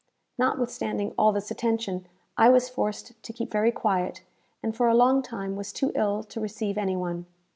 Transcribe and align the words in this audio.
Notwithstanding 0.39 1.13
all 1.15 1.31
this 1.31 1.51
attention, 1.51 2.07
I 2.35 2.49
was 2.49 2.69
forced 2.69 3.21
to 3.21 3.31
keep 3.33 3.51
very 3.51 3.71
quiet, 3.71 4.23
and 4.63 4.75
for 4.75 4.87
a 4.87 4.95
long 4.95 5.21
time 5.21 5.55
was 5.55 5.71
too 5.71 5.91
ill 5.93 6.23
to 6.23 6.41
receive 6.41 6.75
any 6.75 6.95
one. 6.95 7.27